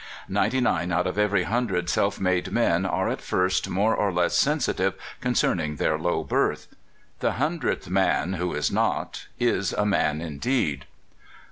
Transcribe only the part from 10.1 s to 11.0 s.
indeed.